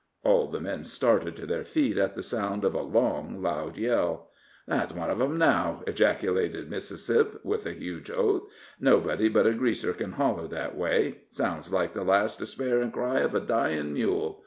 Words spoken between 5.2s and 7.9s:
'em now!" ejaculated Mississip, with a